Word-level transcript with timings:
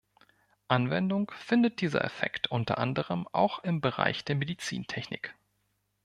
Anwendung 0.67 1.29
findet 1.29 1.79
dieser 1.79 2.03
Effekt 2.03 2.47
unter 2.49 2.79
anderem 2.79 3.27
auch 3.33 3.59
im 3.63 3.81
Bereich 3.81 4.25
der 4.25 4.33
Medizintechnik. 4.35 5.35